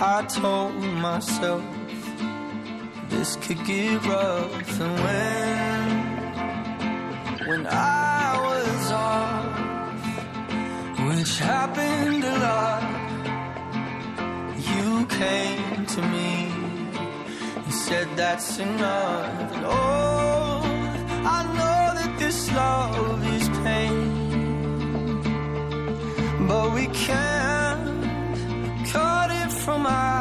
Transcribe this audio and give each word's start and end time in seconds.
I 0.00 0.22
told 0.22 0.74
myself 0.76 1.62
this 3.08 3.36
could 3.36 3.64
get 3.64 4.04
rough. 4.04 4.80
And 4.80 4.94
when, 5.04 5.77
which 11.28 11.38
happened 11.40 12.24
a 12.24 12.38
lot, 12.46 12.82
you 14.70 15.04
came 15.06 15.84
to 15.84 16.00
me. 16.00 16.50
And 17.64 17.74
said 17.74 18.08
that's 18.16 18.58
enough. 18.58 19.52
And 19.54 19.64
oh, 19.66 20.62
I 21.36 21.38
know 21.58 21.80
that 21.98 22.12
this 22.18 22.50
love 22.52 23.26
is 23.36 23.48
pain, 23.66 24.00
but 26.48 26.72
we 26.74 26.86
can't 26.86 28.86
cut 28.88 29.30
it 29.30 29.52
from 29.52 29.86
out 29.86 30.17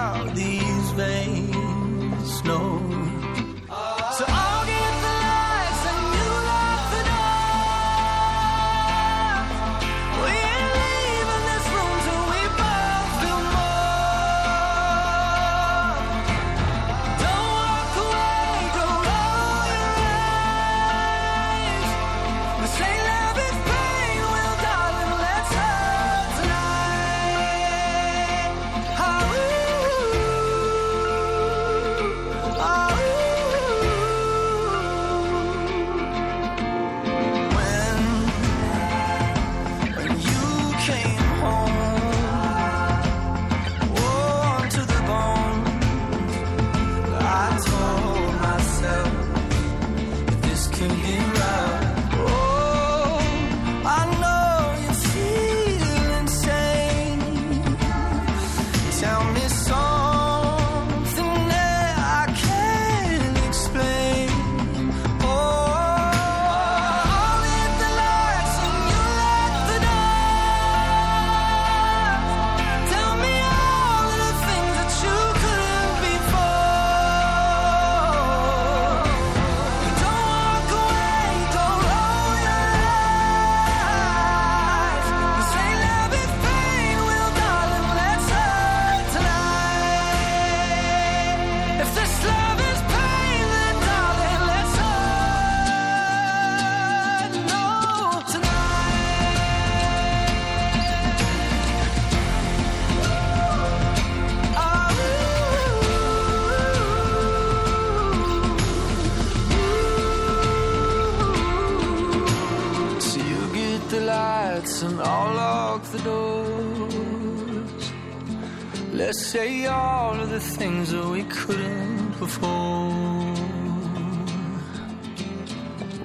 say 119.27 119.65
all 119.65 120.17
of 120.17 120.29
the 120.29 120.39
things 120.39 120.91
that 120.91 121.05
we 121.05 121.21
couldn't 121.25 122.17
before. 122.17 122.88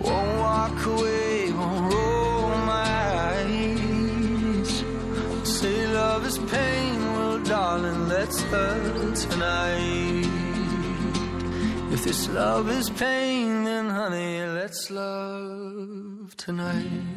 Won't 0.04 0.32
walk 0.46 0.86
away, 0.86 1.52
won't 1.52 1.94
roll 1.94 2.48
my 2.74 2.98
eyes. 3.30 4.70
Say 5.44 5.86
love 5.86 6.26
is 6.26 6.38
pain, 6.38 6.96
well, 7.14 7.38
darling, 7.44 8.08
let's 8.08 8.42
hurt 8.42 9.14
tonight. 9.14 10.26
If 11.92 12.02
this 12.02 12.28
love 12.28 12.68
is 12.70 12.90
pain, 12.90 13.62
then 13.62 13.88
honey, 13.88 14.44
let's 14.46 14.90
love 14.90 16.34
tonight. 16.36 17.11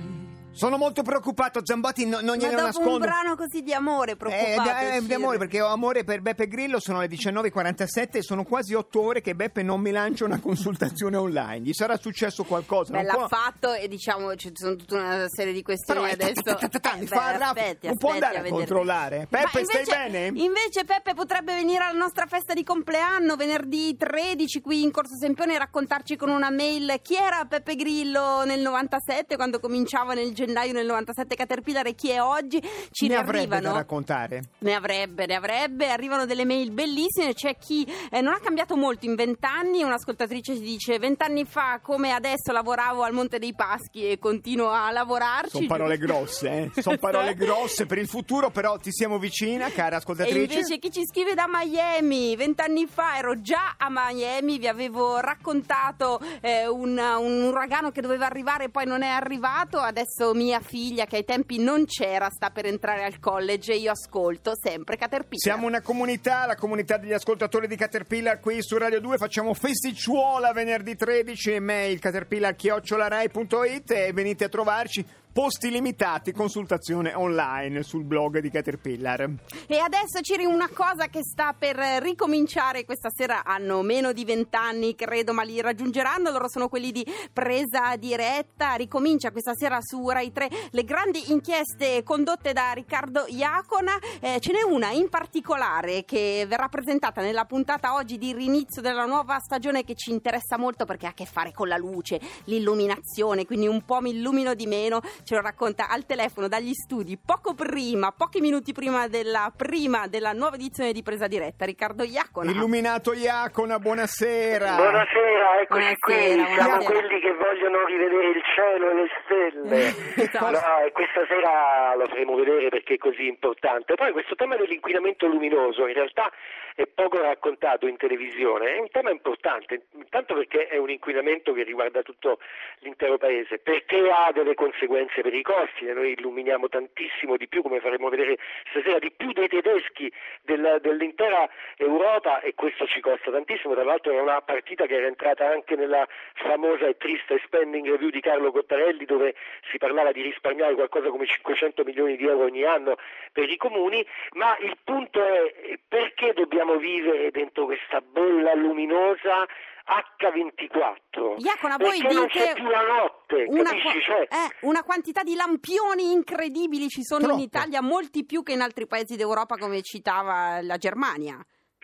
Sono 0.55 0.77
molto 0.77 1.01
preoccupato, 1.03 1.59
Zambotti, 1.61 2.05
no- 2.05 2.21
non 2.21 2.37
Ma 2.37 2.43
glielo 2.43 2.51
dopo 2.51 2.59
un 2.59 2.63
nascondo. 2.67 2.97
brano 2.99 3.35
così 3.35 3.61
di 3.61 3.73
amore 3.73 4.11
Eh, 4.11 4.15
preoccupato. 4.15 4.69
eh, 4.85 5.01
di 5.05 5.13
amore, 5.13 5.37
perché 5.37 5.59
ho 5.61 5.67
amore 5.67 6.05
per 6.05 6.21
Beppe 6.21 6.47
Grillo, 6.47 6.79
sono 6.79 7.01
le 7.01 7.07
19.47 7.09 8.19
e 8.19 8.21
sono 8.23 8.45
quasi 8.45 8.73
otto 8.73 9.01
ore 9.01 9.19
che 9.19 9.35
Beppe 9.35 9.63
non 9.63 9.81
mi 9.81 9.91
lancia 9.91 10.23
una 10.23 10.39
consultazione 10.39 11.17
online. 11.17 11.59
Gli 11.65 11.73
sarà 11.73 11.97
successo 11.97 12.45
qualcosa? 12.45 12.93
Beh, 12.93 13.03
l'ha 13.03 13.13
può- 13.13 13.27
fatto 13.27 13.73
e 13.73 13.89
diciamo 13.89 14.33
ci 14.35 14.49
sono 14.53 14.77
tutta 14.77 14.95
una 14.95 15.27
serie 15.27 15.51
di 15.51 15.61
questioni 15.61 15.99
Però 15.99 16.13
adesso. 16.13 16.41
ta- 16.41 16.53
ta- 16.55 16.69
ta- 16.69 16.79
ta- 16.79 16.97
Eh, 16.99 17.43
aspetti, 17.43 17.87
non 17.87 17.97
può 17.97 18.11
andare 18.11 18.37
a 18.37 18.43
controllare. 18.49 19.27
Ma 19.29 19.39
Peppe, 19.39 19.59
invece- 19.59 19.83
stai 19.83 20.09
bene? 20.09 20.39
Invece 20.41 20.85
Peppe 20.85 21.13
potrebbe 21.15 21.53
venire 21.53 21.83
alla 21.83 21.97
nostra 21.99 22.27
festa 22.27 22.53
di 22.53 22.63
compleanno 22.63 23.35
venerdì 23.35 23.97
13 23.97 24.61
qui 24.61 24.83
in 24.83 24.91
Corso 24.91 25.17
Sempione 25.17 25.55
e 25.55 25.57
raccontarci 25.57 26.15
con 26.15 26.29
una 26.29 26.49
mail 26.49 26.99
chi 27.01 27.15
era 27.15 27.43
Peppe 27.43 27.75
Grillo 27.75 28.45
nel 28.45 28.61
97 28.61 29.35
quando 29.35 29.59
cominciava 29.59 30.13
nel 30.13 30.33
gennaio 30.45 30.73
del 30.73 30.85
97 30.85 31.35
Caterpillar 31.35 31.87
e 31.87 31.95
chi 31.95 32.09
è 32.09 32.21
oggi. 32.21 32.61
Ci 32.91 33.07
ne 33.07 33.15
ne 33.15 33.19
avrebbe 33.21 33.47
da 33.47 33.55
arrivano. 33.55 33.75
raccontare. 33.77 34.41
Ne 34.59 34.73
avrebbe, 34.73 35.25
ne 35.25 35.35
avrebbe, 35.35 35.89
arrivano 35.89 36.25
delle 36.25 36.45
mail 36.45 36.71
bellissime, 36.71 37.33
c'è 37.33 37.55
chi 37.57 37.85
eh, 38.11 38.21
non 38.21 38.33
ha 38.33 38.39
cambiato 38.39 38.75
molto 38.75 39.05
in 39.05 39.15
vent'anni, 39.15 39.83
un'ascoltatrice 39.83 40.55
ci 40.55 40.61
dice 40.61 40.99
vent'anni 40.99 41.45
fa 41.45 41.79
come 41.81 42.11
adesso 42.11 42.51
lavoravo 42.51 43.03
al 43.03 43.13
Monte 43.13 43.39
dei 43.39 43.53
Paschi 43.53 44.09
e 44.09 44.19
continuo 44.19 44.69
a 44.69 44.91
lavorarci. 44.91 45.49
Sono 45.51 45.67
parole 45.67 45.97
grosse, 45.97 46.71
eh? 46.75 46.81
Sono 46.81 46.97
parole 46.97 47.33
grosse 47.35 47.85
per 47.85 47.97
il 47.97 48.07
futuro, 48.07 48.49
però 48.51 48.77
ti 48.77 48.91
siamo 48.91 49.17
vicina, 49.17 49.69
cara 49.71 49.95
E 49.95 49.97
ascoltatrice. 49.99 50.37
invece 50.53 50.77
chi 50.79 50.91
ci 50.91 51.01
scrive 51.05 51.33
da 51.33 51.45
Miami, 51.47 52.35
vent'anni 52.35 52.85
fa 52.87 53.17
ero 53.17 53.41
già 53.41 53.75
a 53.77 53.87
Miami, 53.89 54.57
vi 54.59 54.67
avevo 54.67 55.19
raccontato 55.19 56.19
eh, 56.41 56.67
un, 56.67 56.97
un 56.97 57.43
uragano 57.43 57.91
che 57.91 58.01
doveva 58.01 58.25
arrivare 58.25 58.65
e 58.65 58.69
poi 58.69 58.85
non 58.85 59.01
è 59.01 59.07
arrivato, 59.07 59.79
adesso 59.79 60.33
mia 60.35 60.59
figlia 60.59 61.05
che 61.05 61.15
ai 61.17 61.25
tempi 61.25 61.57
non 61.57 61.85
c'era 61.85 62.29
sta 62.29 62.51
per 62.51 62.65
entrare 62.65 63.03
al 63.03 63.19
college 63.19 63.73
e 63.73 63.77
io 63.77 63.91
ascolto 63.91 64.53
sempre 64.55 64.97
Caterpillar. 64.97 65.39
Siamo 65.39 65.65
una 65.65 65.81
comunità, 65.81 66.45
la 66.45 66.55
comunità 66.55 66.97
degli 66.97 67.13
ascoltatori 67.13 67.67
di 67.67 67.75
Caterpillar 67.75 68.39
qui 68.39 68.61
su 68.61 68.77
Radio 68.77 69.01
2, 69.01 69.17
facciamo 69.17 69.53
festicciuola 69.53 70.51
venerdì 70.51 70.95
13, 70.95 71.59
mail 71.59 71.99
caterpillar.it 71.99 73.91
e 73.91 74.13
venite 74.13 74.43
a 74.43 74.49
trovarci 74.49 75.05
posti 75.35 75.69
limitati, 75.69 76.31
consultazione 76.31 77.13
online 77.13 77.83
sul 77.83 78.05
blog 78.05 78.39
di 78.39 78.49
Caterpillar. 78.49 79.29
E 79.67 79.79
adesso 79.79 80.21
Ciri 80.21 80.45
una 80.45 80.69
cosa 80.69 81.07
che 81.07 81.23
sta 81.25 81.51
per 81.51 81.75
ricominciare 82.01 82.85
questa 82.85 83.09
sera, 83.09 83.43
hanno 83.43 83.81
meno 83.81 84.13
di 84.13 84.23
vent'anni 84.23 84.95
credo 84.95 85.33
ma 85.33 85.43
li 85.43 85.59
raggiungeranno, 85.59 86.31
loro 86.31 86.47
sono 86.47 86.69
quelli 86.69 86.93
di 86.93 87.05
presa 87.33 87.97
diretta, 87.97 88.75
ricomincia 88.75 89.31
questa 89.31 89.53
sera 89.55 89.79
su 89.81 90.07
Rai 90.07 90.31
3 90.31 90.47
le 90.71 90.83
grandi 90.85 91.29
inchieste 91.29 92.01
condotte 92.03 92.53
da 92.53 92.71
Riccardo 92.71 93.25
Iacona, 93.27 93.99
eh, 94.21 94.39
ce 94.39 94.53
n'è 94.53 94.63
una 94.63 94.91
in 94.91 95.09
particolare 95.09 96.05
che 96.05 96.45
verrà 96.47 96.69
presentata 96.69 97.19
nella 97.19 97.43
puntata 97.43 97.95
oggi 97.95 98.17
di 98.17 98.31
rinizio 98.31 98.81
della 98.81 99.03
nuova 99.03 99.39
stagione 99.39 99.83
che 99.83 99.95
ci 99.95 100.11
interessa 100.11 100.57
molto 100.57 100.85
perché 100.85 101.07
ha 101.07 101.09
a 101.09 101.13
che 101.13 101.25
fare 101.25 101.51
con 101.51 101.67
la 101.67 101.75
luce, 101.75 102.21
l'illuminazione, 102.45 103.45
quindi 103.45 103.67
un 103.67 103.83
po' 103.83 103.99
mi 103.99 104.11
illumino 104.11 104.53
di 104.53 104.65
meno, 104.65 105.01
ce 105.25 105.33
lo 105.33 105.41
racconta 105.41 105.89
al 105.89 106.05
telefono 106.05 106.47
dagli 106.47 106.71
studi 106.73 107.17
poco 107.17 107.55
prima, 107.55 108.13
pochi 108.15 108.39
minuti 108.39 108.73
prima 108.73 109.07
della 109.07 109.51
prima 109.55 110.07
della 110.07 110.31
nuova 110.33 110.55
edizione 110.55 110.93
di 110.93 111.01
presa 111.01 111.25
diretta, 111.27 111.65
Riccardo 111.65 112.03
Iacona. 112.03 112.51
Illuminato 112.51 113.11
Iacona, 113.11 113.79
buonasera. 113.79 114.75
Buonasera, 114.75 115.61
eccoci 115.61 115.81
Buonasera, 115.81 116.43
qui, 116.45 116.53
siamo 116.53 116.77
buonasera. 116.77 116.99
quelli 116.99 117.19
che 117.19 117.33
vogliono 117.33 117.85
rivedere 117.85 118.27
il 118.29 118.41
cielo 118.53 118.89
e 118.89 118.93
le 118.93 119.07
stelle. 119.25 120.13
Esatto. 120.25 120.49
No, 120.51 120.85
e 120.85 120.91
questa 120.91 121.25
sera 121.27 121.95
lo 121.95 122.05
faremo 122.07 122.35
vedere 122.35 122.69
perché 122.69 122.93
è 122.93 122.97
così 122.97 123.27
importante. 123.27 123.95
Poi 123.95 124.11
questo 124.11 124.35
tema 124.35 124.55
dell'inquinamento 124.55 125.27
luminoso 125.27 125.87
in 125.87 125.93
realtà 125.93 126.31
è 126.75 126.85
poco 126.87 127.21
raccontato 127.21 127.87
in 127.87 127.95
televisione, 127.95 128.75
è 128.75 128.79
un 128.79 128.89
tema 128.89 129.09
importante, 129.09 129.85
intanto 129.93 130.33
perché 130.35 130.67
è 130.67 130.77
un 130.77 130.89
inquinamento 130.89 131.53
che 131.53 131.63
riguarda 131.63 132.01
tutto 132.01 132.39
l'intero 132.79 133.17
paese, 133.17 133.59
perché 133.59 134.09
ha 134.09 134.31
delle 134.33 134.55
conseguenze 134.55 135.14
per 135.21 135.33
i 135.33 135.41
costi, 135.41 135.85
noi 135.85 136.11
illuminiamo 136.11 136.67
tantissimo 136.67 137.37
di 137.37 137.47
più, 137.47 137.61
come 137.61 137.79
faremo 137.79 138.09
vedere 138.09 138.37
stasera, 138.69 138.99
di 138.99 139.11
più 139.11 139.31
dei 139.31 139.47
tedeschi 139.47 140.11
del- 140.41 140.79
dell'intera 140.81 141.49
Europa 141.77 142.39
e 142.41 142.53
questo 142.55 142.85
ci 142.87 142.99
costa 143.01 143.31
tantissimo, 143.31 143.73
tra 143.73 143.83
l'altro 143.83 144.11
è 144.11 144.19
una 144.19 144.41
partita 144.41 144.85
che 144.85 144.95
era 144.95 145.07
entrata 145.07 145.47
anche 145.47 145.75
nella 145.75 146.07
famosa 146.33 146.87
e 146.87 146.97
triste 146.97 147.39
spending 147.45 147.87
review 147.89 148.09
di 148.09 148.21
Carlo 148.21 148.51
Cottarelli 148.51 149.05
dove 149.05 149.35
si 149.71 149.77
parlava 149.77 150.11
di 150.11 150.21
risparmiare 150.21 150.73
qualcosa 150.75 151.09
come 151.09 151.25
500 151.25 151.83
milioni 151.83 152.15
di 152.17 152.25
euro 152.25 152.45
ogni 152.45 152.63
anno 152.63 152.97
per 153.31 153.49
i 153.49 153.57
comuni, 153.57 154.05
ma 154.33 154.55
il 154.59 154.77
punto 154.83 155.23
è 155.23 155.79
perché 155.87 156.33
dobbiamo 156.33 156.77
vivere 156.77 157.31
dentro 157.31 157.65
questa 157.65 158.01
bolla 158.01 158.53
luminosa 158.53 159.45
H24? 159.87 161.35
Iacona, 161.37 161.77
voi 161.77 161.99
perché 161.99 162.13
non 162.13 162.25
dite 162.25 162.39
c'è 162.39 162.53
più 162.53 162.67
la 162.67 162.81
notte, 162.81 163.14
una, 163.43 163.69
capisci? 163.69 164.01
Cioè, 164.01 164.21
eh, 164.21 164.55
una 164.61 164.83
quantità 164.83 165.23
di 165.23 165.35
lampioni 165.35 166.11
incredibili 166.11 166.87
ci 166.87 167.03
sono 167.03 167.21
in 167.21 167.27
Troppe. 167.27 167.43
Italia, 167.43 167.81
molti 167.81 168.25
più 168.25 168.43
che 168.43 168.53
in 168.53 168.61
altri 168.61 168.87
paesi 168.87 169.15
d'Europa 169.15 169.57
come 169.57 169.81
citava 169.81 170.61
la 170.61 170.77
Germania. 170.77 171.43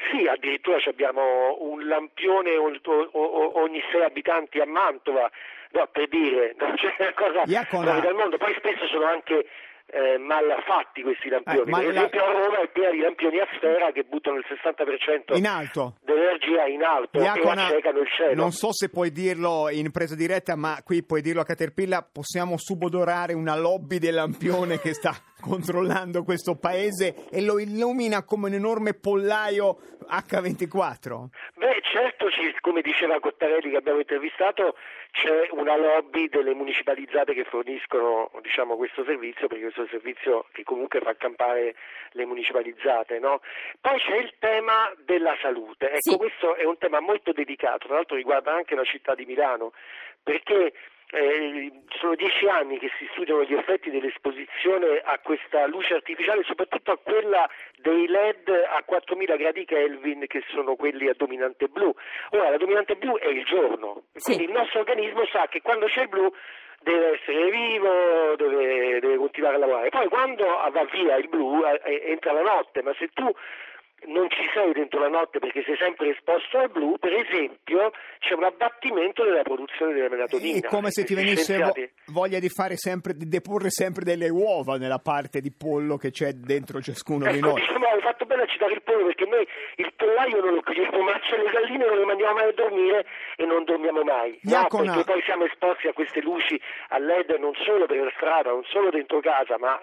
Sì, 0.09 0.27
addirittura 0.27 0.79
ci 0.79 0.89
abbiamo 0.89 1.57
un 1.59 1.87
lampione 1.87 2.57
ogni 2.57 3.81
sei 3.91 4.03
abitanti 4.03 4.59
a 4.59 4.65
Mantova, 4.65 5.29
no, 5.71 5.87
per 5.91 6.07
dire, 6.07 6.55
non 6.57 6.75
c'è 6.79 6.95
una 6.97 7.13
cosa 7.13 7.65
fuori 7.65 8.01
dal 8.01 8.15
mondo. 8.15 8.37
Poi 8.37 8.53
spesso 8.57 8.87
sono 8.87 9.05
anche 9.05 9.45
eh, 9.91 10.17
malfatti 10.17 11.01
questi 11.03 11.27
lampioni. 11.29 11.67
Eh, 11.67 11.69
ma 11.69 11.77
per 11.79 11.85
la- 11.87 11.93
esempio 11.99 12.23
a 12.23 12.31
Roma 12.31 12.61
è 12.61 12.69
piena 12.71 12.91
di 12.91 12.99
lampioni 12.99 13.39
a 13.39 13.47
sfera 13.55 13.91
che 13.91 14.03
buttano 14.03 14.37
il 14.37 14.45
60% 14.47 15.35
In 15.35 15.45
alto. 15.47 15.97
dell'energia 16.03 16.65
in 16.67 16.81
alto 16.83 17.19
Iacona, 17.19 17.61
e 17.61 17.65
accecano 17.65 17.99
il 17.99 18.07
cielo. 18.15 18.33
non 18.35 18.51
so 18.51 18.71
se 18.71 18.89
puoi 18.89 19.11
dirlo 19.11 19.67
in 19.69 19.91
presa 19.91 20.15
diretta, 20.15 20.55
ma 20.55 20.79
qui 20.83 21.03
puoi 21.03 21.21
dirlo 21.21 21.41
a 21.41 21.45
Caterpillar, 21.45 22.07
possiamo 22.11 22.57
subodorare 22.57 23.33
una 23.33 23.55
lobby 23.57 23.97
del 23.99 24.13
lampione 24.15 24.79
che 24.79 24.93
sta 24.93 25.13
controllando 25.41 26.23
questo 26.23 26.55
paese 26.55 27.27
e 27.29 27.41
lo 27.41 27.59
illumina 27.59 28.23
come 28.23 28.47
un 28.47 28.53
enorme 28.53 28.93
pollaio 28.93 29.77
H24. 30.07 31.25
Beh, 31.55 31.81
certo, 31.83 32.29
come 32.61 32.81
diceva 32.81 33.19
Cottarelli 33.19 33.71
che 33.71 33.77
abbiamo 33.77 33.99
intervistato, 33.99 34.75
c'è 35.11 35.49
una 35.51 35.75
lobby 35.75 36.29
delle 36.29 36.53
municipalizzate 36.53 37.33
che 37.33 37.43
forniscono 37.43 38.31
diciamo, 38.41 38.77
questo 38.77 39.03
servizio, 39.03 39.47
perché 39.47 39.63
questo 39.63 39.87
servizio 39.89 40.45
che 40.53 40.63
comunque 40.63 41.01
fa 41.01 41.15
campare 41.15 41.75
le 42.11 42.25
municipalizzate. 42.25 43.19
no? 43.19 43.41
Poi 43.81 43.97
c'è 43.99 44.15
il 44.17 44.33
tema 44.39 44.91
della 45.03 45.35
salute. 45.41 45.87
Ecco, 45.87 46.11
Sì. 46.11 46.17
questo 46.17 46.55
è 46.55 46.63
un 46.63 46.77
tema 46.77 46.99
molto 47.01 47.31
delicato, 47.33 47.87
tra 47.87 47.95
l'altro 47.95 48.15
riguarda 48.15 48.53
anche 48.53 48.75
la 48.75 48.85
città 48.85 49.15
di 49.15 49.25
Milano, 49.25 49.73
perché 50.23 50.73
eh, 51.11 51.71
sono 51.99 52.15
dieci 52.15 52.47
anni 52.47 52.79
che 52.79 52.89
si 52.97 53.07
studiano 53.11 53.43
gli 53.43 53.53
effetti 53.53 53.89
dell'esposizione 53.89 55.01
a 55.03 55.19
questa 55.19 55.67
luce 55.67 55.93
artificiale, 55.95 56.43
soprattutto 56.43 56.91
a 56.91 56.97
quella 56.97 57.49
dei 57.77 58.07
LED 58.07 58.49
a 58.49 58.81
4000 58.83 59.35
gradi 59.35 59.65
Kelvin 59.65 60.25
che 60.27 60.43
sono 60.49 60.75
quelli 60.75 61.07
a 61.09 61.13
dominante 61.15 61.67
blu. 61.67 61.93
Ora, 62.31 62.49
la 62.49 62.57
dominante 62.57 62.95
blu 62.95 63.17
è 63.17 63.27
il 63.27 63.43
giorno, 63.45 64.03
Sì. 64.13 64.33
quindi 64.33 64.43
il 64.45 64.51
nostro 64.51 64.79
organismo 64.79 65.25
sa 65.25 65.47
che 65.47 65.61
quando 65.61 65.85
c'è 65.87 66.03
il 66.03 66.09
blu 66.09 66.31
deve 66.81 67.19
essere 67.19 67.49
vivo, 67.51 68.35
deve, 68.37 68.99
deve 68.99 69.17
continuare 69.17 69.55
a 69.55 69.59
lavorare. 69.59 69.89
Poi 69.89 70.07
quando 70.07 70.45
va 70.45 70.87
via 70.91 71.15
il 71.17 71.27
blu 71.27 71.63
eh, 71.65 71.79
eh, 71.83 72.01
entra 72.05 72.31
la 72.31 72.41
notte, 72.41 72.81
ma 72.81 72.93
se 72.97 73.09
tu 73.13 73.29
non 74.07 74.29
ci 74.29 74.41
sei 74.53 74.73
dentro 74.73 74.99
la 74.99 75.07
notte 75.09 75.39
perché 75.39 75.63
sei 75.63 75.77
sempre 75.77 76.09
esposto 76.09 76.57
al 76.57 76.69
blu, 76.71 76.97
per 76.97 77.13
esempio 77.13 77.91
c'è 78.19 78.33
un 78.33 78.43
abbattimento 78.43 79.23
della 79.23 79.43
produzione 79.43 79.93
della 79.93 80.09
melatonina. 80.09 80.57
È 80.57 80.69
come 80.69 80.89
se 80.91 81.03
ti 81.03 81.13
venisse 81.13 81.57
vo- 81.57 81.73
voglia 82.07 82.39
di 82.39 82.49
fare 82.49 82.75
sempre, 82.77 83.13
di 83.13 83.27
deporre 83.27 83.69
sempre 83.69 84.03
delle 84.03 84.29
uova 84.29 84.77
nella 84.77 84.99
parte 84.99 85.39
di 85.39 85.51
pollo 85.51 85.97
che 85.97 86.11
c'è 86.11 86.31
dentro 86.33 86.81
ciascuno 86.81 87.29
di 87.31 87.37
Ecco, 87.37 87.47
noi. 87.47 87.61
diciamo, 87.61 87.85
hai 87.87 88.01
fatto 88.01 88.25
bene 88.25 88.41
a 88.43 88.47
citare 88.47 88.73
il 88.73 88.81
pollo 88.81 89.05
perché 89.05 89.25
noi 89.25 89.47
il 89.75 89.93
pollaio 89.95 90.41
non 90.41 90.53
lo 90.55 90.61
chiudiamo, 90.61 91.01
ma 91.01 91.19
c'è 91.19 91.37
le 91.37 91.49
galline 91.51 91.85
non 91.85 91.97
le 91.99 92.05
mandiamo 92.05 92.33
mai 92.33 92.49
a 92.49 92.53
dormire 92.53 93.05
e 93.35 93.45
non 93.45 93.63
dormiamo 93.63 94.03
mai. 94.03 94.39
No, 94.43 94.51
Iacona. 94.51 94.93
perché 94.95 95.11
poi 95.11 95.21
siamo 95.23 95.45
esposti 95.45 95.87
a 95.87 95.93
queste 95.93 96.21
luci 96.21 96.59
a 96.89 96.97
LED 96.99 97.37
non 97.39 97.53
solo 97.63 97.85
per 97.85 97.97
la 97.97 98.11
strada, 98.15 98.49
non 98.49 98.63
solo 98.65 98.89
dentro 98.89 99.19
casa, 99.19 99.57
ma 99.57 99.79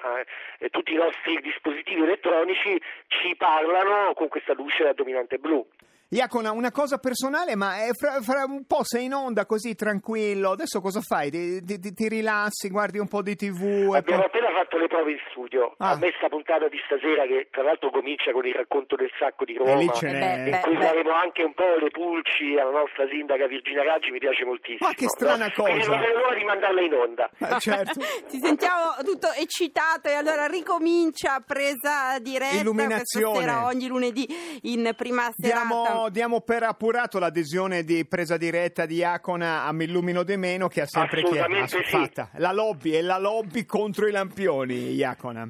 eh, 0.58 0.68
tutti 0.70 0.92
i 0.92 0.96
nostri 0.96 1.40
dispositivi 1.40 2.02
elettronici 2.02 2.80
ci 3.08 3.34
parlano 3.36 4.07
con 4.14 4.28
questa 4.28 4.52
luce 4.52 4.86
a 4.86 4.92
dominante 4.92 5.38
blu. 5.38 5.66
Iacona, 6.10 6.52
una 6.52 6.70
cosa 6.72 6.96
personale, 6.96 7.54
ma 7.54 7.84
è 7.84 7.90
fra, 7.92 8.22
fra 8.22 8.44
un 8.48 8.64
po' 8.66 8.80
sei 8.82 9.04
in 9.04 9.12
onda 9.12 9.44
così 9.44 9.74
tranquillo. 9.74 10.52
Adesso 10.52 10.80
cosa 10.80 11.00
fai? 11.02 11.30
Ti, 11.30 11.62
ti- 11.62 11.92
ti- 11.92 12.08
rilassi, 12.08 12.70
guardi 12.70 12.98
un 12.98 13.08
po' 13.08 13.20
di 13.20 13.36
tv 13.36 13.92
e 13.92 13.98
Abbiamo 13.98 14.22
poi... 14.22 14.30
appena 14.32 14.48
fatto 14.56 14.78
le 14.78 14.86
prove 14.88 15.10
in 15.12 15.18
studio. 15.30 15.74
Ah. 15.76 15.90
A 15.90 15.96
me 15.98 16.10
sta 16.16 16.28
puntata 16.30 16.66
di 16.68 16.78
stasera, 16.86 17.26
che 17.26 17.48
tra 17.50 17.62
l'altro 17.62 17.90
comincia 17.90 18.32
con 18.32 18.46
il 18.46 18.54
racconto 18.54 18.96
del 18.96 19.10
sacco 19.18 19.44
di 19.44 19.54
Roma, 19.56 19.72
E 19.72 19.76
lì 19.76 19.90
ce 19.92 20.08
Eh 20.08 20.12
n'è. 20.12 20.42
beh, 20.44 20.56
in 20.56 20.60
cui 20.62 20.76
faremo 20.80 21.12
anche 21.12 21.42
un 21.42 21.52
po' 21.52 21.76
le 21.78 21.90
pulci 21.90 22.56
alla 22.56 22.70
nostra 22.72 23.06
sindaca 23.10 23.46
Virginia 23.46 23.82
Raggi, 23.84 24.10
mi 24.10 24.18
piace 24.18 24.44
moltissimo. 24.46 24.88
Ma 24.88 24.94
che 24.94 25.08
strana 25.08 25.46
No? 25.48 25.62
Quindi 25.62 25.80
cosa. 25.84 25.90
Non 25.92 26.00
vedo 26.00 26.18
l'ora 26.20 26.34
di 26.34 26.44
mandarla 26.44 26.80
in 26.80 26.92
onda. 26.94 27.30
Ah, 27.40 27.58
certo. 27.58 28.00
Ti 28.28 28.38
sentiamo 28.40 28.96
tutto 29.04 29.28
eccitato 29.36 30.08
e 30.08 30.14
allora 30.14 30.46
ricomincia 30.46 31.42
presa 31.46 32.18
diretta 32.18 32.56
Illuminazione. 32.60 33.26
questa 33.28 33.52
sera 33.52 33.66
ogni 33.66 33.86
lunedì 33.88 34.26
in 34.62 34.90
prima 34.96 35.28
serata. 35.36 35.66
Diamo, 35.66 35.97
diamo 36.10 36.40
per 36.40 36.62
appurato 36.62 37.18
l'adesione 37.18 37.82
di 37.82 38.06
presa 38.06 38.36
diretta 38.36 38.86
di 38.86 38.96
Iacona 38.96 39.64
a 39.64 39.72
Millumino 39.72 40.22
De 40.22 40.36
Meno 40.36 40.68
che 40.68 40.82
ha 40.82 40.86
sempre 40.86 41.22
chiesto. 41.22 41.78
sì. 41.82 41.82
fatta. 41.84 42.30
La 42.36 42.52
lobby 42.52 42.92
è 42.92 43.02
la 43.02 43.18
lobby 43.18 43.64
contro 43.64 44.06
i 44.06 44.12
lampioni, 44.12 44.92
Iacona. 44.92 45.48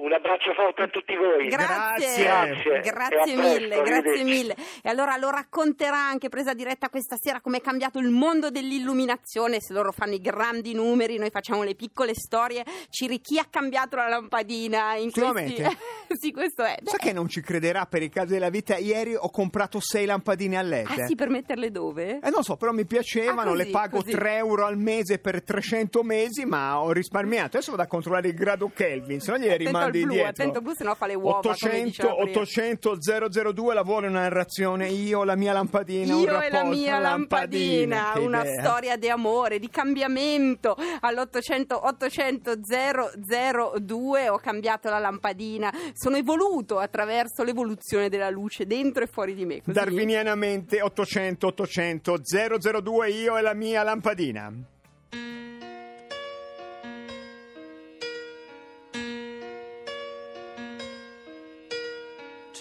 Un 0.00 0.14
abbraccio 0.14 0.54
forte 0.54 0.82
a 0.82 0.88
tutti 0.88 1.14
voi. 1.14 1.46
Grazie, 1.48 2.24
Grazie. 2.24 2.80
grazie 2.80 2.82
E 2.82 2.88
a 2.88 2.92
presto, 2.92 3.36
mille, 3.36 3.82
grazie 3.82 4.24
mille. 4.24 4.56
E 4.82 4.88
allora 4.88 5.16
lo 5.18 5.28
racconterà 5.28 5.98
anche 5.98 6.30
presa 6.30 6.54
diretta 6.54 6.88
questa 6.88 7.16
sera 7.16 7.42
come 7.42 7.58
è 7.58 7.60
cambiato 7.60 7.98
il 7.98 8.08
mondo 8.08 8.48
dell'illuminazione. 8.50 9.60
Se 9.60 9.74
loro 9.74 9.92
fanno 9.92 10.14
i 10.14 10.20
grandi 10.20 10.72
numeri, 10.72 11.18
noi 11.18 11.28
facciamo 11.28 11.62
le 11.64 11.74
piccole 11.74 12.14
storie. 12.14 12.64
Ciri, 12.88 13.20
chi 13.20 13.38
ha 13.38 13.46
cambiato 13.50 13.96
la 13.96 14.08
lampadina 14.08 14.94
in 14.94 15.10
questi... 15.10 15.62
Sì, 16.18 16.32
questo 16.32 16.62
è. 16.62 16.76
Sa 16.82 16.96
che 16.96 17.12
non 17.12 17.28
ci 17.28 17.40
crederà 17.40 17.86
per 17.86 18.02
il 18.02 18.10
caso 18.10 18.32
della 18.32 18.50
vita? 18.50 18.76
Ieri 18.76 19.14
ho 19.14 19.30
comprato 19.30 19.78
sei 19.80 20.06
lampadine 20.06 20.56
a 20.58 20.62
LED. 20.62 20.86
Ah 20.88 21.06
sì, 21.06 21.14
per 21.14 21.28
metterle 21.28 21.70
dove? 21.70 22.18
Eh, 22.22 22.30
non 22.30 22.42
so, 22.42 22.56
però 22.56 22.72
mi 22.72 22.84
piacevano, 22.84 23.50
Ah, 23.50 23.52
così, 23.52 23.64
le 23.64 23.70
pago 23.70 23.96
così. 23.98 24.10
3 24.10 24.36
euro 24.36 24.66
al 24.66 24.76
mese 24.76 25.18
per 25.18 25.42
300 25.42 26.02
mesi, 26.02 26.44
ma 26.44 26.80
ho 26.80 26.90
risparmiato. 26.92 27.56
Adesso 27.56 27.70
vado 27.70 27.82
a 27.82 27.86
controllare 27.86 28.28
il 28.28 28.34
grado 28.34 28.70
Kelvin, 28.74 29.20
se 29.20 29.30
no 29.30 29.38
glieli 29.38 29.64
rimandi 29.66 30.00
blu, 30.02 30.10
indietro. 30.12 30.30
attento 30.30 30.58
al 30.58 30.64
blu, 30.64 30.74
se 30.74 30.84
no 30.84 30.94
fa 30.94 31.06
le 31.06 31.14
uova, 31.14 31.40
come 31.40 31.54
800, 31.54 31.84
diceva 31.86 32.14
prima. 32.14 32.30
800 32.30 32.98
002 33.52 33.74
lavoro 33.74 34.06
in 34.06 34.12
una 34.12 34.20
narrazione. 34.22 34.88
Io, 34.88 35.22
la 35.24 35.36
mia 35.36 35.52
lampadina, 35.52 36.14
Io 36.14 36.22
e 36.22 36.26
la 36.26 36.38
rapporto, 36.48 36.66
mia 36.66 36.98
lampadina, 36.98 38.10
Che 38.14 38.18
una 38.18 38.40
idea. 38.40 38.62
storia 38.62 38.96
di 38.96 39.08
amore, 39.08 39.58
di 39.58 39.68
cambiamento. 39.70 40.76
All'800 41.00 41.78
800 41.82 42.56
002 43.78 44.28
ho 44.28 44.38
cambiato 44.38 44.88
la 44.90 44.98
lampadina, 44.98 45.72
sono 46.00 46.16
evoluto 46.16 46.78
attraverso 46.78 47.44
l'evoluzione 47.44 48.08
della 48.08 48.30
luce 48.30 48.64
dentro 48.66 49.04
e 49.04 49.06
fuori 49.06 49.34
di 49.34 49.44
me. 49.44 49.58
Così. 49.60 49.72
Darwinianamente 49.72 50.80
800 50.80 51.48
800 51.48 52.20
002 52.80 53.10
io 53.10 53.36
e 53.36 53.42
la 53.42 53.52
mia 53.52 53.82
lampadina. 53.82 54.50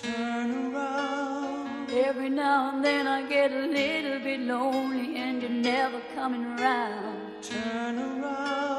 Turn 0.01 0.73
around. 0.73 1.89
Every 1.91 2.29
now 2.29 2.71
and 2.73 2.83
then 2.83 3.07
I 3.07 3.25
get 3.29 3.53
a 3.53 3.65
little 3.67 4.19
bit 4.19 4.41
lonely 4.41 5.15
and 5.15 5.41
you're 5.41 5.49
never 5.49 6.01
coming 6.13 6.43
around. 6.59 7.41
Turn 7.41 7.99
around. 7.99 8.78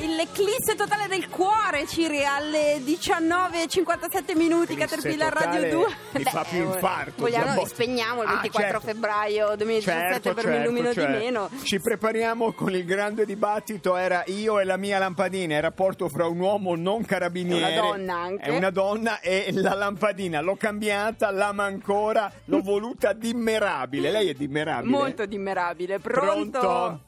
L'eclisse 0.00 0.74
totale 0.76 1.06
del 1.08 1.28
cuore, 1.28 1.86
Ciri, 1.86 2.24
alle 2.24 2.78
19.57 2.84 4.36
minuti, 4.36 4.74
Caterpillar 4.76 5.32
Radio 5.32 5.44
totale 5.52 5.70
2. 5.70 5.86
mi 6.12 6.22
fa 6.24 6.44
più 6.48 6.58
infarto, 6.64 7.12
Vogliamo, 7.22 7.44
Giambotti. 7.46 7.68
spegniamo 7.68 8.22
il 8.22 8.28
Ah, 8.28 8.32
24 8.32 8.70
certo. 8.70 8.86
febbraio 8.86 9.54
2017 9.56 10.12
Certo, 10.12 10.34
per 10.34 10.44
certo, 10.44 10.58
un 10.58 10.62
illumino 10.64 10.92
certo. 10.92 11.10
di 11.10 11.16
meno. 11.24 11.50
Ci 11.62 11.80
prepariamo 11.80 12.52
con 12.52 12.72
il 12.74 12.84
grande 12.84 13.24
dibattito. 13.24 13.96
Era 13.96 14.22
io 14.26 14.58
e 14.60 14.64
la 14.64 14.76
mia 14.76 14.98
lampadina, 14.98 15.56
il 15.56 15.62
rapporto 15.62 16.08
fra 16.08 16.26
un 16.26 16.38
uomo 16.40 16.74
non 16.74 17.04
carabiniere, 17.04 17.74
È 17.74 17.78
una 17.78 17.90
donna 17.90 18.14
anche. 18.16 18.42
è 18.44 18.56
una 18.56 18.70
donna 18.70 19.20
e 19.20 19.46
la 19.52 19.74
lampadina. 19.74 20.40
L'ho 20.40 20.56
cambiata, 20.56 21.30
l'ama 21.30 21.64
ancora, 21.64 22.30
l'ho 22.46 22.60
voluta 22.60 23.12
dimmerabile. 23.12 24.10
Lei 24.10 24.28
è 24.28 24.34
dimmerabile. 24.34 24.90
Molto 24.90 25.26
dimmerabile. 25.26 25.98
Pronto? 25.98 26.58
Pronto? 26.58 27.00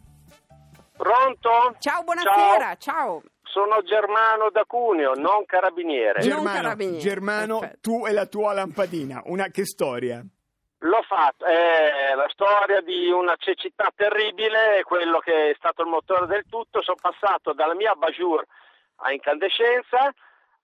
Pronto? 0.96 1.76
Ciao, 1.78 2.02
buonasera. 2.02 2.76
Ciao. 2.76 3.22
Sono 3.42 3.82
Germano 3.82 4.50
da 4.50 4.64
Cuneo, 4.66 5.14
non 5.14 5.44
carabiniere. 5.46 6.20
Ge- 6.20 6.28
Non 6.28 6.38
Germano, 6.42 6.60
carabiniere, 6.62 6.98
Germano, 6.98 7.58
perfetto. 7.60 7.78
tu 7.80 8.06
e 8.06 8.12
la 8.12 8.26
tua 8.26 8.52
lampadina. 8.52 9.22
Una 9.26 9.46
che 9.48 9.64
storia? 9.64 10.22
L'ho 10.80 11.02
fatto, 11.08 11.44
è 11.46 12.12
la 12.14 12.28
storia 12.28 12.80
di 12.82 13.10
una 13.10 13.34
cecità 13.38 13.90
terribile, 13.94 14.82
quello 14.84 15.18
che 15.20 15.50
è 15.50 15.54
stato 15.56 15.82
il 15.82 15.88
motore 15.88 16.26
del 16.26 16.44
tutto. 16.48 16.82
Sono 16.82 16.98
passato 17.00 17.54
dalla 17.54 17.74
mia 17.74 17.94
Bajur 17.94 18.44
a 18.96 19.12
incandescenza 19.12 20.12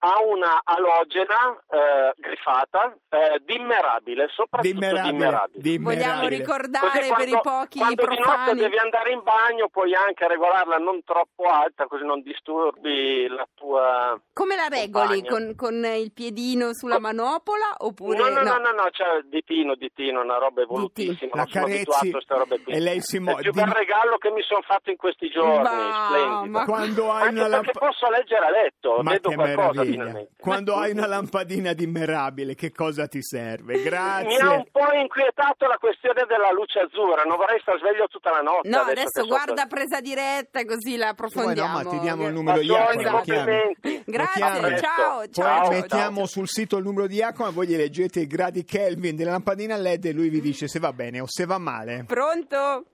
a 0.05 0.21
una 0.27 0.61
alogena 0.65 1.55
eh, 1.71 2.13
griffata, 2.17 2.93
eh, 3.09 3.41
dimmerabile, 3.45 4.27
soprattutto 4.35 4.73
Dimmerabile. 4.75 5.13
dimmerabile. 5.13 5.61
dimmerabile. 5.63 6.05
Vogliamo 6.07 6.29
ricordare 6.29 6.99
per 6.99 7.07
quando- 7.07 7.37
i 7.37 7.41
pochi 7.41 7.79
quando 7.79 8.03
di 8.03 8.09
notte 8.09 8.23
profani. 8.23 8.61
devi 8.61 8.79
andare 8.79 9.13
in 9.13 9.23
bagno 9.23 9.69
puoi 9.69 9.95
anche 9.95 10.27
regolarla 10.27 10.77
non 10.79 11.05
troppo 11.05 11.45
alta 11.45 11.87
così 11.87 12.05
non 12.05 12.21
disturbi 12.23 13.29
la 13.29 13.47
tua 13.55 14.21
Come 14.33 14.57
la 14.57 14.67
regoli? 14.69 15.25
Con, 15.25 15.55
con 15.57 15.85
il 15.85 16.13
piedino 16.13 16.73
sulla 16.73 16.95
Con- 16.95 17.03
manopola 17.03 17.75
oppure 17.79 18.19
No, 18.19 18.29
no, 18.29 18.43
no, 18.43 18.59
no, 18.59 18.71
no, 18.73 18.89
cioè 18.91 19.21
ditino, 19.25 19.75
ditino, 19.77 20.21
una 20.23 20.39
roba 20.39 20.63
evolutissima, 20.63 21.31
La 21.35 21.43
non 21.43 21.49
sono 21.49 21.65
carezzi 21.65 21.81
abituato 21.83 22.07
a 22.07 22.11
queste 22.11 22.35
robe 22.35 22.63
qui. 22.63 22.73
e 22.73 22.81
lei 22.81 23.01
si 23.01 23.17
È 23.17 23.21
muove. 23.21 23.41
il 23.43 23.51
più 23.53 23.63
bel 23.63 23.73
regalo 23.73 24.17
che 24.19 24.31
mi 24.31 24.43
sono 24.43 24.63
fatto 24.63 24.91
in 24.91 24.97
questi 24.97 25.29
giorni, 25.31 25.63
Ma- 25.63 26.07
splendido. 26.09 26.59
ma- 26.59 26.65
Quando 26.65 27.13
hai 27.13 27.29
Anche 27.29 27.41
una 27.43 27.61
perché 27.61 27.79
posso 27.79 28.09
leggere 28.11 28.47
a 28.47 28.51
letto, 28.51 28.99
Ma 29.03 29.11
vedo 29.13 29.29
che 29.29 29.35
qualcosa 29.37 29.83
finalmente. 29.93 30.31
Quando 30.39 30.75
hai 30.77 30.91
una 30.93 31.07
lampadina 31.07 31.73
dimmerabile, 31.73 32.55
che 32.55 32.73
cosa 32.73 33.07
ti 33.07 33.23
serve? 33.23 33.83
Grazie. 33.83 34.27
Mi 34.29 34.37
ha 34.39 34.51
un 34.55 34.65
po' 34.71 34.93
inquietato 34.95 35.67
la 35.67 35.77
questione 35.79 36.25
della 36.29 36.51
luce 36.53 36.81
azzurra, 36.81 37.23
non 37.23 37.37
vorrei 37.37 37.61
stare 37.61 37.79
sveglio 37.79 38.07
tutta 38.09 38.31
la 38.31 38.41
notte. 38.41 38.69
No, 38.69 38.79
adesso 38.79 38.91
adesso 38.93 39.21
so 39.23 39.27
guarda 39.27 39.63
che- 39.63 39.69
presa 39.69 40.01
diretta 40.01 40.65
così 40.65 40.97
la 40.97 41.15
Poi 41.15 41.27
approfondiamo. 41.27 41.79
no, 41.79 41.83
ma 41.85 41.91
ti 41.91 41.99
diamo 42.01 42.27
il 42.27 42.33
numero 42.33 42.59
di 42.59 42.67
sono 42.67 42.79
Jacopo, 42.79 43.01
i 43.01 43.05
lo 43.05 43.21
chiami. 43.21 43.39
complimenti. 43.63 44.03
Grazie, 44.11 44.41
chiami. 44.43 44.79
ciao, 44.79 45.17
Poi 45.19 45.29
ciao. 45.33 45.71
mettiamo 45.71 46.27
sul 46.27 46.49
sito 46.49 46.77
il 46.77 46.85
numero 46.85 47.07
di 47.07 47.17
Jacopo 47.17 47.49
e 47.49 47.53
voi 47.53 47.67
gli 47.67 47.77
leggete 47.77 48.21
i 48.21 48.27
gradi 48.27 48.65
Kelvin 48.65 49.17
della 49.17 49.31
lampadina 49.33 49.77
LED 49.77 50.07
e 50.07 50.13
lui 50.13 50.29
vi 50.29 50.41
dice 50.41 50.69
se 50.69 50.79
va 50.79 50.93
bene 50.93 51.21
o 51.21 51.25
se 51.29 51.45
va 51.47 51.59
male. 51.59 52.05
Pronto? 52.07 52.85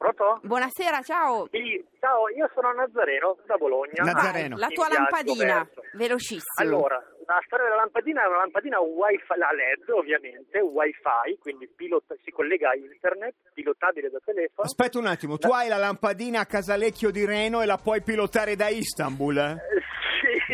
Pronto? 0.00 0.40
Buonasera, 0.44 1.02
ciao. 1.02 1.46
Sì, 1.50 1.76
ciao, 2.00 2.30
io 2.34 2.48
sono 2.54 2.72
Nazareno 2.72 3.36
da 3.44 3.56
Bologna. 3.56 4.02
Nazareno. 4.02 4.56
La 4.56 4.68
tua 4.68 4.88
lampadina, 4.88 5.56
verso- 5.62 5.82
velocissimo. 5.92 6.56
Allora, 6.56 6.96
la 7.26 7.38
storia 7.44 7.66
della 7.66 7.76
lampadina 7.84 8.24
è 8.24 8.26
una 8.26 8.38
lampadina 8.38 8.80
wifi, 8.80 9.36
la 9.36 9.52
LED 9.52 9.90
ovviamente, 9.90 10.58
wifi, 10.58 11.36
quindi 11.38 11.68
pilota- 11.68 12.14
si 12.24 12.30
collega 12.30 12.70
a 12.70 12.76
internet, 12.76 13.34
pilotabile 13.52 14.08
da 14.08 14.18
telefono. 14.24 14.66
Aspetta 14.66 14.96
un 14.98 15.04
attimo, 15.06 15.36
tu 15.36 15.50
hai 15.52 15.68
la 15.68 15.76
lampadina 15.76 16.40
a 16.40 16.46
Casalecchio 16.46 17.10
di 17.10 17.26
Reno 17.26 17.60
e 17.60 17.66
la 17.66 17.76
puoi 17.76 18.00
pilotare 18.02 18.56
da 18.56 18.68
Istanbul? 18.68 19.36
eh? 19.36 19.56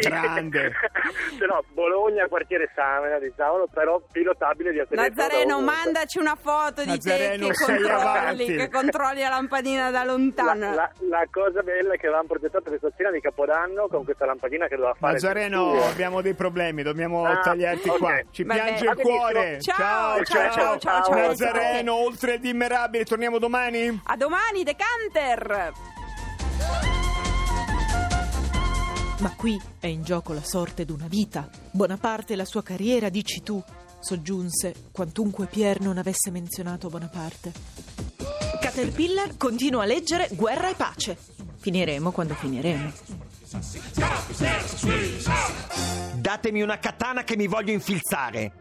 Sì. 0.02 0.08
Grande. 0.08 0.72
no, 1.48 1.64
Bologna, 1.72 2.26
quartiere 2.28 2.70
Samena, 2.74 3.18
diciamo, 3.18 3.66
però 3.72 4.00
pilotabile 4.10 4.70
via 4.72 4.86
telefono. 4.86 5.56
Ovunque. 5.56 5.74
mandaci 5.84 6.18
una 6.18 6.36
foto 6.40 6.82
di 6.82 6.88
Nazareno, 6.88 7.46
te 7.48 7.52
che 7.52 7.64
controlli, 7.64 8.46
che 8.56 8.68
controlli 8.70 9.20
la 9.20 9.28
lampadina 9.28 9.90
da 9.90 10.04
La, 10.04 10.04
lontano. 10.12 10.74
la- 10.74 10.90
la 11.08 11.26
cosa 11.30 11.62
bella 11.62 11.94
è 11.94 11.96
che 11.98 12.06
avevamo 12.06 12.28
progettato 12.28 12.64
questa 12.70 12.90
cena 12.96 13.10
di 13.10 13.20
Capodanno 13.20 13.88
con 13.88 14.04
questa 14.04 14.26
lampadina 14.26 14.66
che 14.66 14.76
doveva 14.76 14.94
fare 14.94 15.18
suo. 15.18 15.84
abbiamo 15.84 16.20
dei 16.20 16.34
problemi, 16.34 16.82
dobbiamo 16.82 17.24
Ah, 17.24 17.38
tagliarti 17.40 17.88
ok. 17.88 17.98
qua. 17.98 18.20
Ci 18.30 18.44
Vabbè. 18.44 18.62
piange 18.62 18.84
il 18.88 18.94
cuore. 18.96 19.60
Ciao, 19.60 20.22
ciao, 20.24 20.50
ciao, 20.52 20.78
ciao, 20.78 21.02
ciao. 21.02 21.14
Nazareno, 21.16 21.94
oltre 21.94 22.34
il 22.34 22.40
dimmerabile, 22.40 23.04
torniamo 23.04 23.38
domani? 23.38 24.00
A 24.04 24.16
domani, 24.16 24.62
Decanter! 24.64 25.72
Ma 29.18 29.34
qui 29.34 29.60
è 29.80 29.86
in 29.86 30.02
gioco 30.02 30.32
la 30.32 30.42
sorte 30.42 30.84
d'una 30.84 31.06
vita. 31.08 31.48
Bonaparte 31.70 32.36
la 32.36 32.44
sua 32.44 32.62
carriera, 32.62 33.08
dici 33.08 33.42
tu, 33.42 33.62
soggiunse, 33.98 34.74
quantunque 34.92 35.46
Pierre 35.46 35.82
non 35.82 35.96
avesse 35.96 36.30
menzionato 36.30 36.88
Bonaparte. 36.88 37.52
Caterpillar 38.60 39.36
continua 39.36 39.84
a 39.84 39.86
leggere 39.86 40.28
Guerra 40.32 40.68
e 40.68 40.74
pace. 40.74 41.16
Finiremo 41.56 42.10
quando 42.10 42.34
finiremo. 42.34 42.92
Datemi 46.16 46.60
una 46.60 46.78
katana 46.78 47.24
che 47.24 47.36
mi 47.36 47.46
voglio 47.46 47.72
infilzare. 47.72 48.52